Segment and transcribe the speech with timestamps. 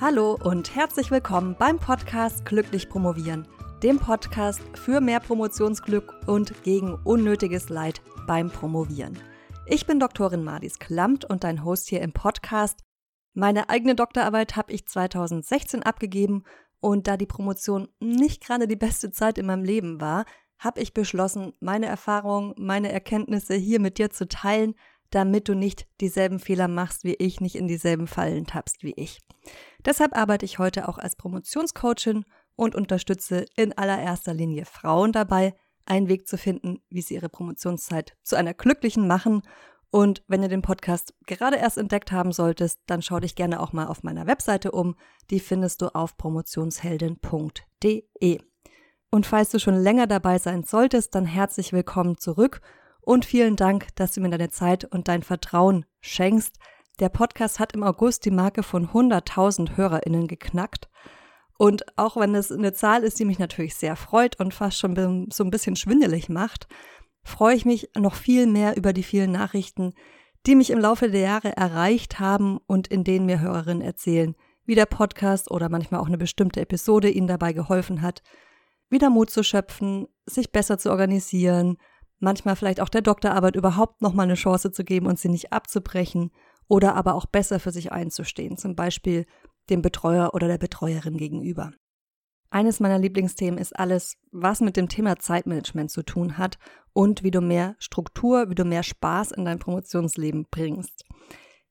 [0.00, 3.48] Hallo und herzlich willkommen beim Podcast Glücklich Promovieren,
[3.82, 9.18] dem Podcast für mehr Promotionsglück und gegen unnötiges Leid beim Promovieren.
[9.66, 12.78] Ich bin Doktorin Madis Klamt und dein Host hier im Podcast.
[13.34, 16.44] Meine eigene Doktorarbeit habe ich 2016 abgegeben
[16.78, 20.26] und da die Promotion nicht gerade die beste Zeit in meinem Leben war,
[20.60, 24.76] habe ich beschlossen, meine Erfahrungen, meine Erkenntnisse hier mit dir zu teilen,
[25.10, 29.20] damit du nicht dieselben Fehler machst wie ich, nicht in dieselben Fallen tappst wie ich.
[29.84, 32.24] Deshalb arbeite ich heute auch als Promotionscoachin
[32.56, 35.54] und unterstütze in allererster Linie Frauen dabei,
[35.86, 39.42] einen Weg zu finden, wie sie ihre Promotionszeit zu einer glücklichen machen.
[39.90, 43.72] Und wenn du den Podcast gerade erst entdeckt haben solltest, dann schau dich gerne auch
[43.72, 44.96] mal auf meiner Webseite um.
[45.30, 48.40] Die findest du auf promotionsheldin.de.
[49.10, 52.60] Und falls du schon länger dabei sein solltest, dann herzlich willkommen zurück
[53.08, 56.58] und vielen Dank, dass du mir deine Zeit und dein Vertrauen schenkst.
[57.00, 60.90] Der Podcast hat im August die Marke von 100.000 HörerInnen geknackt.
[61.56, 65.26] Und auch wenn es eine Zahl ist, die mich natürlich sehr freut und fast schon
[65.32, 66.68] so ein bisschen schwindelig macht,
[67.22, 69.94] freue ich mich noch viel mehr über die vielen Nachrichten,
[70.46, 74.34] die mich im Laufe der Jahre erreicht haben und in denen mir Hörerinnen erzählen,
[74.66, 78.22] wie der Podcast oder manchmal auch eine bestimmte Episode ihnen dabei geholfen hat,
[78.90, 81.78] wieder Mut zu schöpfen, sich besser zu organisieren,
[82.18, 86.30] manchmal vielleicht auch der Doktorarbeit überhaupt nochmal eine Chance zu geben und sie nicht abzubrechen
[86.68, 89.26] oder aber auch besser für sich einzustehen, zum Beispiel
[89.70, 91.72] dem Betreuer oder der Betreuerin gegenüber.
[92.50, 96.58] Eines meiner Lieblingsthemen ist alles, was mit dem Thema Zeitmanagement zu tun hat
[96.94, 101.04] und wie du mehr Struktur, wie du mehr Spaß in dein Promotionsleben bringst.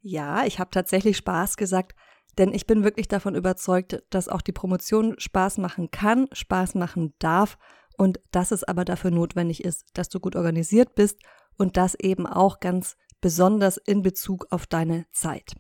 [0.02, 1.96] Ja, ich habe tatsächlich Spaß gesagt,
[2.38, 7.16] denn ich bin wirklich davon überzeugt, dass auch die Promotion Spaß machen kann, Spaß machen
[7.18, 7.58] darf
[7.98, 11.20] und dass es aber dafür notwendig ist, dass du gut organisiert bist
[11.58, 15.56] und das eben auch ganz besonders in Bezug auf deine Zeit.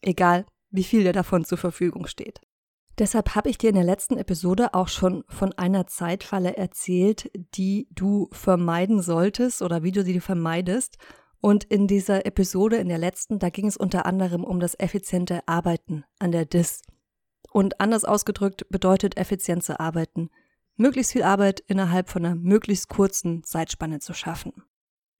[0.00, 2.40] Egal, wie viel dir davon zur Verfügung steht.
[2.98, 7.88] Deshalb habe ich dir in der letzten Episode auch schon von einer Zeitfalle erzählt, die
[7.92, 10.98] du vermeiden solltest oder wie du sie vermeidest.
[11.40, 15.40] Und in dieser Episode, in der letzten, da ging es unter anderem um das effiziente
[15.48, 16.82] Arbeiten an der DIS.
[17.50, 20.28] Und anders ausgedrückt bedeutet effizient zu arbeiten,
[20.80, 24.52] möglichst viel Arbeit innerhalb von einer möglichst kurzen Zeitspanne zu schaffen.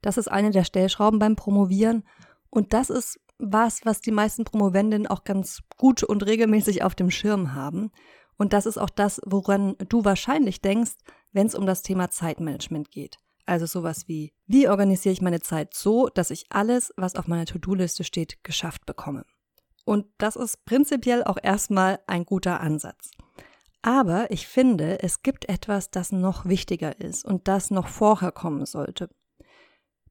[0.03, 2.05] Das ist eine der Stellschrauben beim Promovieren
[2.49, 7.11] und das ist was, was die meisten Promovendinnen auch ganz gut und regelmäßig auf dem
[7.11, 7.91] Schirm haben.
[8.37, 10.93] Und das ist auch das, woran du wahrscheinlich denkst,
[11.33, 13.19] wenn es um das Thema Zeitmanagement geht.
[13.47, 17.47] Also sowas wie, wie organisiere ich meine Zeit so, dass ich alles, was auf meiner
[17.47, 19.25] To-Do-Liste steht, geschafft bekomme.
[19.85, 23.11] Und das ist prinzipiell auch erstmal ein guter Ansatz.
[23.83, 28.67] Aber ich finde, es gibt etwas, das noch wichtiger ist und das noch vorher kommen
[28.67, 29.09] sollte.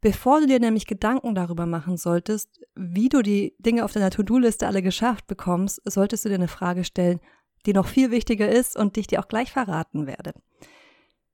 [0.02, 4.66] Bevor du dir nämlich Gedanken darüber machen solltest, wie du die Dinge auf deiner To-Do-Liste
[4.66, 7.20] alle geschafft bekommst, solltest du dir eine Frage stellen,
[7.66, 10.34] die noch viel wichtiger ist und die ich dir auch gleich verraten werde.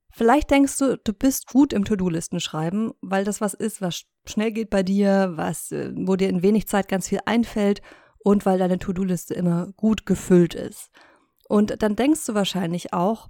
[0.10, 4.52] Vielleicht denkst du, du bist gut im To-Do-Listen schreiben, weil das was ist, was schnell
[4.52, 7.82] geht bei dir, was, äh, wo dir in wenig Zeit ganz viel einfällt
[8.24, 10.90] und weil deine To-Do-Liste immer gut gefüllt ist.
[11.48, 13.30] Und dann denkst du wahrscheinlich auch,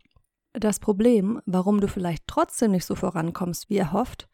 [0.54, 4.30] das Problem, warum du vielleicht trotzdem nicht so vorankommst, wie erhofft,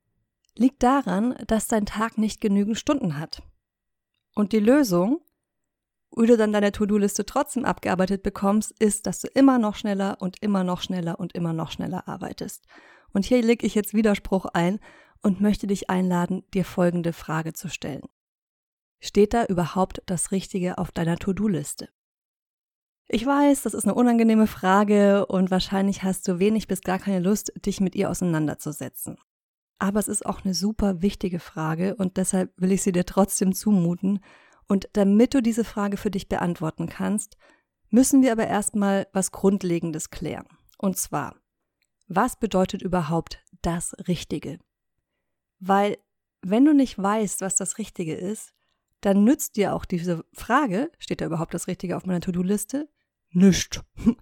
[0.56, 3.42] liegt daran, dass dein Tag nicht genügend Stunden hat.
[4.36, 5.22] Und die Lösung,
[6.16, 10.42] wie du dann deine To-Do-Liste trotzdem abgearbeitet bekommst, ist, dass du immer noch schneller und
[10.42, 12.66] immer noch schneller und immer noch schneller arbeitest.
[13.14, 14.80] Und hier lege ich jetzt Widerspruch ein
[15.22, 18.04] und möchte dich einladen, dir folgende Frage zu stellen.
[19.00, 21.90] Steht da überhaupt das Richtige auf deiner To-Do-Liste?
[23.14, 27.20] Ich weiß, das ist eine unangenehme Frage und wahrscheinlich hast du wenig bis gar keine
[27.20, 29.18] Lust, dich mit ihr auseinanderzusetzen.
[29.80, 33.52] Aber es ist auch eine super wichtige Frage und deshalb will ich sie dir trotzdem
[33.52, 34.22] zumuten.
[34.70, 37.36] Und damit du diese Frage für dich beantworten kannst,
[37.90, 40.48] müssen wir aber erstmal was Grundlegendes klären.
[40.78, 41.36] Und zwar,
[42.08, 44.58] was bedeutet überhaupt das Richtige?
[45.60, 45.98] Weil
[46.42, 48.54] wenn du nicht weißt, was das Richtige ist,
[49.02, 52.88] dann nützt dir auch diese Frage, steht da überhaupt das Richtige auf meiner To-Do-Liste,
[53.32, 53.82] Nischt,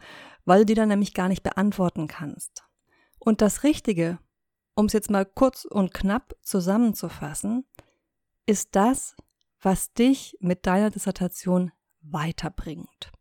[0.46, 2.64] weil du die dann nämlich gar nicht beantworten kannst.
[3.20, 4.20] Und das Richtige,
[4.76, 7.66] um es jetzt mal kurz und knapp zusammenzufassen,
[8.46, 9.16] ist das,
[9.62, 11.72] was dich mit deiner Dissertation
[12.02, 13.12] weiterbringt.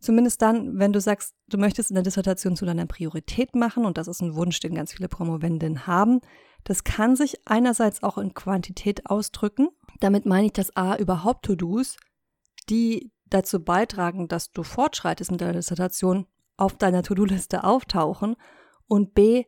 [0.00, 3.98] Zumindest dann, wenn du sagst, du möchtest in der Dissertation zu deiner Priorität machen, und
[3.98, 6.20] das ist ein Wunsch, den ganz viele Promovendinnen haben.
[6.64, 9.68] Das kann sich einerseits auch in Quantität ausdrücken.
[10.00, 11.96] Damit meine ich, dass A überhaupt To-Dos,
[12.68, 16.26] die dazu beitragen, dass du fortschreitest mit deiner Dissertation,
[16.56, 18.36] auf deiner To-Do-Liste auftauchen
[18.88, 19.44] und b,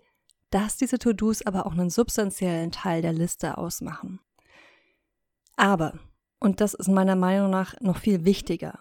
[0.50, 4.20] dass diese To-Dos aber auch einen substanziellen Teil der Liste ausmachen.
[5.56, 5.98] Aber,
[6.38, 8.78] und das ist meiner Meinung nach noch viel wichtiger,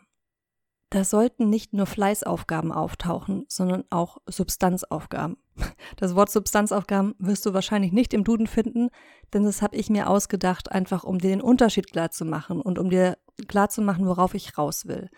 [0.90, 5.38] da sollten nicht nur Fleißaufgaben auftauchen, sondern auch Substanzaufgaben.
[5.96, 8.90] Das Wort Substanzaufgaben wirst du wahrscheinlich nicht im Duden finden,
[9.34, 12.78] denn das habe ich mir ausgedacht, einfach um dir den Unterschied klar zu machen und
[12.78, 13.18] um dir
[13.48, 15.10] klar zu machen, worauf ich raus will.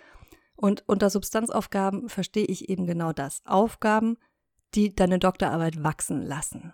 [0.55, 3.41] Und unter Substanzaufgaben verstehe ich eben genau das.
[3.45, 4.17] Aufgaben,
[4.75, 6.73] die deine Doktorarbeit wachsen lassen.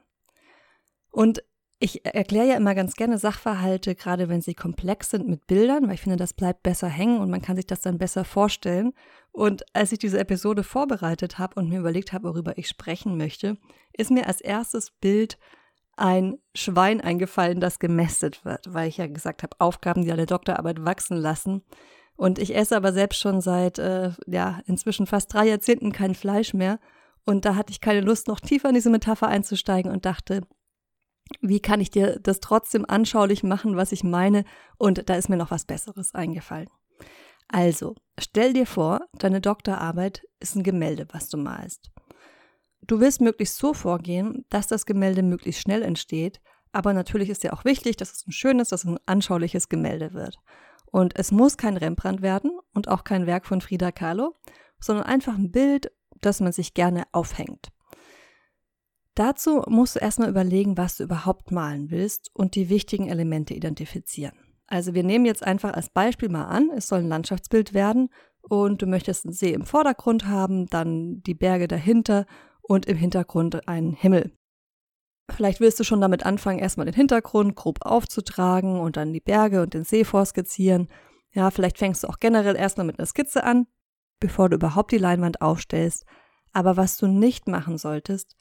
[1.09, 1.43] Und
[1.79, 5.95] ich erkläre ja immer ganz gerne Sachverhalte, gerade wenn sie komplex sind mit Bildern, weil
[5.95, 8.93] ich finde, das bleibt besser hängen und man kann sich das dann besser vorstellen.
[9.31, 13.57] Und als ich diese Episode vorbereitet habe und mir überlegt habe, worüber ich sprechen möchte,
[13.91, 15.37] ist mir als erstes Bild
[15.97, 20.83] ein Schwein eingefallen, das gemästet wird, weil ich ja gesagt habe, Aufgaben, die eine Doktorarbeit
[20.85, 21.63] wachsen lassen.
[22.15, 26.53] Und ich esse aber selbst schon seit, äh, ja, inzwischen fast drei Jahrzehnten kein Fleisch
[26.53, 26.79] mehr.
[27.25, 30.41] Und da hatte ich keine Lust, noch tiefer in diese Metapher einzusteigen und dachte,
[31.41, 34.45] wie kann ich dir das trotzdem anschaulich machen, was ich meine?
[34.77, 36.69] Und da ist mir noch was Besseres eingefallen.
[37.47, 41.91] Also, stell dir vor, deine Doktorarbeit ist ein Gemälde, was du malst.
[42.81, 46.39] Du willst möglichst so vorgehen, dass das Gemälde möglichst schnell entsteht,
[46.71, 50.13] aber natürlich ist ja auch wichtig, dass es ein schönes, dass es ein anschauliches Gemälde
[50.13, 50.37] wird.
[50.91, 54.35] Und es muss kein Rembrandt werden und auch kein Werk von Frida Kahlo,
[54.79, 57.71] sondern einfach ein Bild, das man sich gerne aufhängt.
[59.15, 64.37] Dazu musst du erstmal überlegen, was du überhaupt malen willst und die wichtigen Elemente identifizieren.
[64.67, 68.09] Also wir nehmen jetzt einfach als Beispiel mal an, es soll ein Landschaftsbild werden
[68.41, 72.25] und du möchtest einen See im Vordergrund haben, dann die Berge dahinter
[72.61, 74.33] und im Hintergrund einen Himmel.
[75.31, 79.61] Vielleicht willst du schon damit anfangen, erstmal den Hintergrund grob aufzutragen und dann die Berge
[79.61, 80.89] und den See vorskizzieren.
[81.31, 83.67] Ja, vielleicht fängst du auch generell erstmal mit einer Skizze an,
[84.19, 86.05] bevor du überhaupt die Leinwand aufstellst.
[86.53, 88.35] Aber was du nicht machen solltest,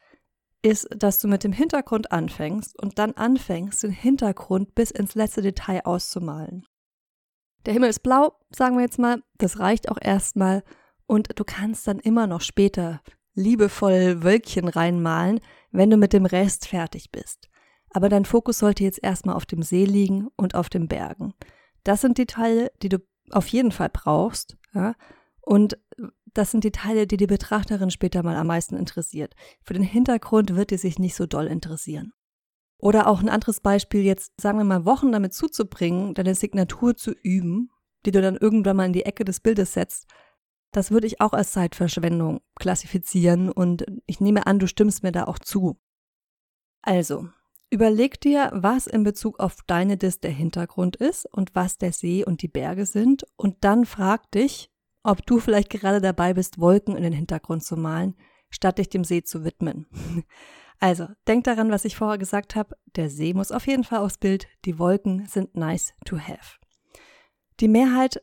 [0.65, 5.43] ist, dass du mit dem Hintergrund anfängst und dann anfängst, den Hintergrund bis ins letzte
[5.43, 6.67] Detail auszumalen.
[7.67, 10.65] Der Himmel ist blau, sagen wir jetzt mal, das reicht auch erstmal
[11.07, 13.03] und du kannst dann immer noch später
[13.35, 15.41] liebevoll Wölkchen reinmalen,
[15.71, 17.49] wenn du mit dem Rest fertig bist.
[17.91, 21.35] Aber dein Fokus sollte jetzt erstmal auf dem See liegen und auf den Bergen.
[21.85, 22.99] Das sind die Teile, die du
[23.31, 24.57] auf jeden Fall brauchst.
[24.73, 24.95] Ja?
[25.41, 25.79] Und
[26.35, 29.35] das sind die Teile, die die Betrachterin später mal am meisten interessiert.
[29.63, 32.13] Für den Hintergrund wird die sich nicht so doll interessieren.
[32.79, 37.13] Oder auch ein anderes Beispiel, jetzt sagen wir mal Wochen damit zuzubringen, deine Signatur zu
[37.13, 37.71] üben,
[38.05, 40.07] die du dann irgendwann mal in die Ecke des Bildes setzt,
[40.73, 45.25] das würde ich auch als Zeitverschwendung klassifizieren und ich nehme an, du stimmst mir da
[45.25, 45.79] auch zu.
[46.83, 47.29] Also,
[47.71, 52.25] überleg dir, was in Bezug auf deine Dis der Hintergrund ist und was der See
[52.25, 54.69] und die Berge sind und dann frag dich,
[55.05, 58.17] ob du vielleicht gerade dabei bist, Wolken in den Hintergrund zu malen,
[58.51, 59.87] statt dich dem See zu widmen.
[60.81, 64.19] Also, denk daran, was ich vorher gesagt habe, der See muss auf jeden Fall aufs
[64.19, 66.59] Bild, die Wolken sind nice to have.
[67.61, 68.21] Die Mehrheit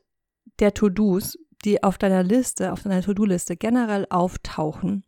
[0.59, 5.05] der To-Dos, die auf deiner Liste, auf deiner To-Do-Liste generell auftauchen,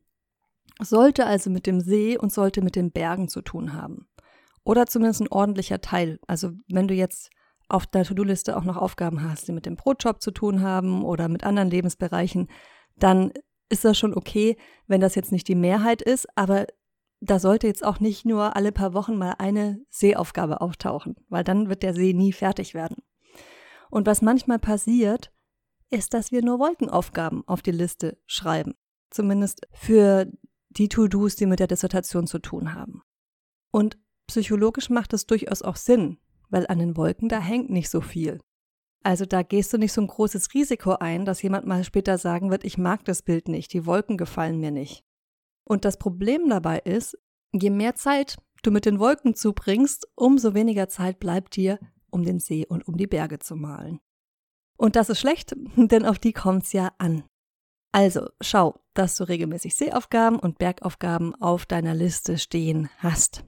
[0.79, 4.07] sollte also mit dem See und sollte mit den Bergen zu tun haben.
[4.63, 6.19] Oder zumindest ein ordentlicher Teil.
[6.25, 7.29] Also wenn du jetzt
[7.73, 11.27] auf der To-Do-Liste auch noch Aufgaben hast, die mit dem Brotjob zu tun haben oder
[11.27, 12.47] mit anderen Lebensbereichen,
[12.95, 13.33] dann
[13.69, 16.67] ist das schon okay, wenn das jetzt nicht die Mehrheit ist, aber
[17.19, 21.67] da sollte jetzt auch nicht nur alle paar Wochen mal eine Seeaufgabe auftauchen, weil dann
[21.67, 22.97] wird der See nie fertig werden.
[23.89, 25.31] Und was manchmal passiert,
[25.89, 28.75] ist, dass wir nur Wolkenaufgaben auf die Liste schreiben.
[29.09, 30.27] Zumindest für
[30.69, 33.01] die To-Dos, die mit der Dissertation zu tun haben.
[33.71, 36.19] Und psychologisch macht es durchaus auch Sinn,
[36.53, 38.39] weil an den Wolken, da hängt nicht so viel.
[39.03, 42.51] Also da gehst du nicht so ein großes Risiko ein, dass jemand mal später sagen
[42.51, 45.03] wird, ich mag das Bild nicht, die Wolken gefallen mir nicht.
[45.65, 47.17] Und das Problem dabei ist,
[47.51, 51.79] je mehr Zeit du mit den Wolken zubringst, umso weniger Zeit bleibt dir,
[52.11, 53.99] um den See und um die Berge zu malen.
[54.77, 57.23] Und das ist schlecht, denn auf die kommt's ja an.
[57.91, 63.43] Also schau, dass du regelmäßig Seeaufgaben und Bergaufgaben auf deiner Liste stehen hast.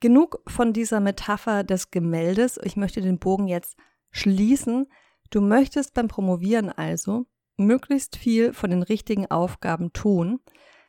[0.00, 2.58] Genug von dieser Metapher des Gemäldes.
[2.62, 3.76] Ich möchte den Bogen jetzt
[4.10, 4.86] schließen.
[5.30, 7.26] Du möchtest beim Promovieren also
[7.58, 10.40] möglichst viel von den richtigen Aufgaben tun.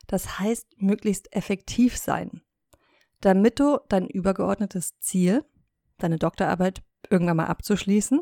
[0.06, 2.42] Das heißt, möglichst effektiv sein,
[3.20, 5.44] damit du dein übergeordnetes Ziel,
[5.98, 8.20] deine Doktorarbeit irgendwann mal abzuschließen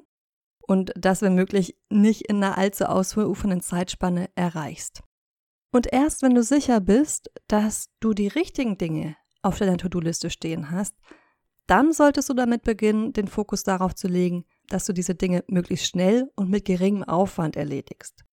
[0.61, 5.02] und das, wenn möglich, nicht in einer allzu ausufernden Zeitspanne erreichst.
[5.73, 10.70] Und erst wenn du sicher bist, dass du die richtigen Dinge auf deiner To-Do-Liste stehen
[10.70, 10.94] hast,
[11.66, 15.87] dann solltest du damit beginnen, den Fokus darauf zu legen, dass du diese Dinge möglichst
[15.87, 18.25] schnell und mit geringem Aufwand erledigst.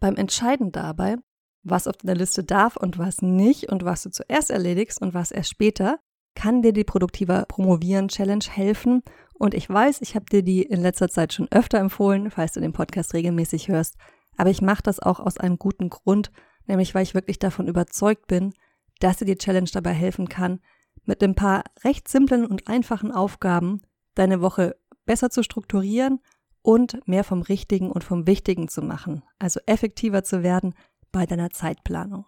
[0.00, 1.16] Beim Entscheiden dabei,
[1.62, 5.30] was auf deiner Liste darf und was nicht und was du zuerst erledigst und was
[5.30, 5.98] erst später,
[6.34, 9.02] kann dir die produktiver Promovieren Challenge helfen.
[9.38, 12.60] Und ich weiß, ich habe dir die in letzter Zeit schon öfter empfohlen, falls du
[12.60, 13.96] den Podcast regelmäßig hörst.
[14.36, 16.30] Aber ich mache das auch aus einem guten Grund,
[16.66, 18.52] nämlich weil ich wirklich davon überzeugt bin,
[19.00, 20.60] dass dir die Challenge dabei helfen kann,
[21.04, 23.82] mit ein paar recht simplen und einfachen Aufgaben
[24.14, 26.20] deine Woche besser zu strukturieren
[26.62, 30.74] und mehr vom Richtigen und vom Wichtigen zu machen, also effektiver zu werden
[31.12, 32.24] bei deiner Zeitplanung.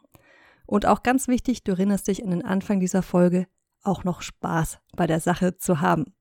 [0.67, 3.47] Und auch ganz wichtig, du erinnerst dich an den Anfang dieser Folge,
[3.83, 6.15] auch noch Spaß bei der Sache zu haben.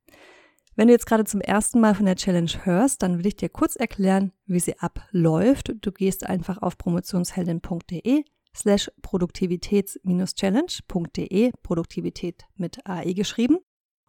[0.75, 3.49] Wenn du jetzt gerade zum ersten Mal von der Challenge hörst, dann will ich dir
[3.49, 5.73] kurz erklären, wie sie abläuft.
[5.81, 8.23] Du gehst einfach auf promotionsheldin.de
[8.55, 13.59] slash produktivitäts-challenge.de, Produktivität mit AE geschrieben,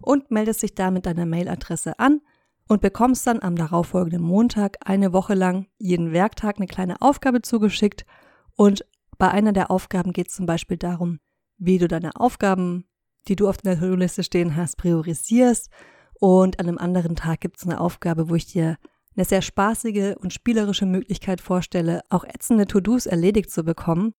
[0.00, 2.20] und meldest dich da mit deiner Mailadresse an
[2.68, 8.04] und bekommst dann am darauffolgenden Montag eine Woche lang jeden Werktag eine kleine Aufgabe zugeschickt
[8.54, 8.84] und
[9.18, 11.20] bei einer der Aufgaben geht es zum Beispiel darum,
[11.58, 12.86] wie du deine Aufgaben,
[13.28, 15.70] die du auf deiner To-Do-Liste stehen hast, priorisierst
[16.18, 18.76] und an einem anderen Tag gibt es eine Aufgabe, wo ich dir
[19.16, 24.12] eine sehr spaßige und spielerische Möglichkeit vorstelle, auch ätzende To-Dos erledigt zu bekommen.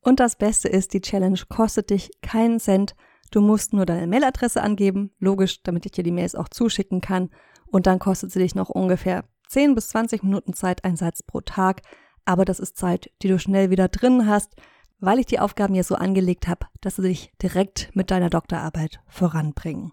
[0.00, 2.94] Und das Beste ist, die Challenge kostet dich keinen Cent.
[3.30, 7.30] Du musst nur deine Mailadresse angeben, logisch, damit ich dir die Mails auch zuschicken kann.
[7.66, 11.82] Und dann kostet sie dich noch ungefähr 10 bis 20 Minuten Zeiteinsatz pro Tag.
[12.24, 14.54] Aber das ist Zeit, die du schnell wieder drin hast,
[14.98, 19.00] weil ich die Aufgaben hier so angelegt habe, dass sie dich direkt mit deiner Doktorarbeit
[19.06, 19.92] voranbringen.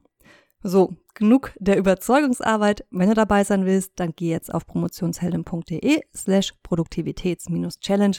[0.64, 2.86] So, genug der Überzeugungsarbeit.
[2.92, 8.18] Wenn du dabei sein willst, dann geh jetzt auf promotionsheldin.de slash Produktivitäts-Challenge.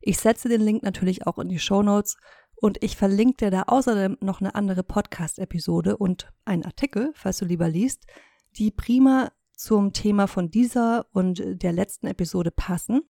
[0.00, 2.16] Ich setze den Link natürlich auch in die Show Notes
[2.56, 7.44] und ich verlinke dir da außerdem noch eine andere Podcast-Episode und einen Artikel, falls du
[7.44, 8.06] lieber liest,
[8.56, 13.02] die prima zum Thema von dieser und der letzten Episode passen.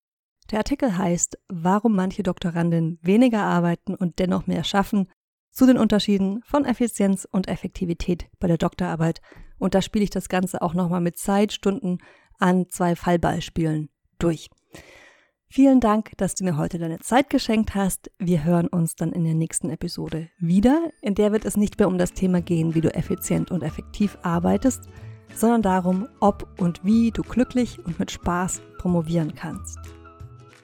[0.50, 5.08] Der Artikel heißt, warum manche Doktoranden weniger arbeiten und dennoch mehr schaffen
[5.52, 9.20] zu den Unterschieden von Effizienz und Effektivität bei der Doktorarbeit.
[9.58, 11.98] Und da spiele ich das Ganze auch nochmal mit Zeitstunden
[12.38, 14.48] an zwei Fallbeispielen durch.
[15.52, 18.12] Vielen Dank, dass du mir heute deine Zeit geschenkt hast.
[18.20, 20.92] Wir hören uns dann in der nächsten Episode wieder.
[21.02, 24.16] In der wird es nicht mehr um das Thema gehen, wie du effizient und effektiv
[24.22, 24.84] arbeitest,
[25.34, 29.80] sondern darum, ob und wie du glücklich und mit Spaß promovieren kannst.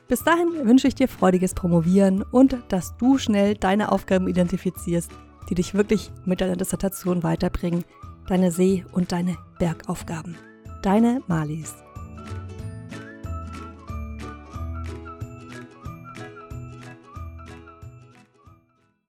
[0.06, 5.10] Bis dahin wünsche ich dir freudiges Promovieren und dass du schnell deine Aufgaben identifizierst,
[5.50, 7.84] die dich wirklich mit deiner Dissertation weiterbringen,
[8.28, 10.36] deine See- und deine Bergaufgaben.
[10.82, 11.85] Deine Malis.